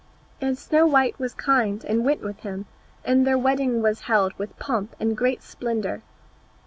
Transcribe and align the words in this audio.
And 0.41 0.57
Snow 0.57 0.87
white 0.87 1.19
was 1.19 1.35
kind, 1.35 1.83
and 1.85 2.03
went 2.03 2.21
with 2.23 2.39
him, 2.39 2.65
and 3.05 3.27
their 3.27 3.37
wedding 3.37 3.83
was 3.83 3.99
held 4.09 4.33
with 4.33 4.57
pomp 4.57 4.95
and 4.99 5.15
great 5.15 5.43
splendour. 5.43 6.01